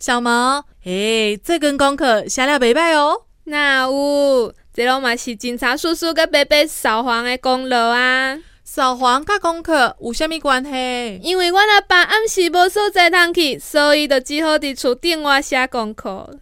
[0.00, 3.24] 小毛，诶，这跟功课写了袂歹哦。
[3.44, 8.38] 那有，这拢嘛是警察叔叔跟伯伯扫黄的功劳啊。
[8.64, 11.20] 扫黄甲功课有虾米关系？
[11.22, 16.38] 因为阮阿爸暗时无所在通去，所以就只好伫厝顶外写功课。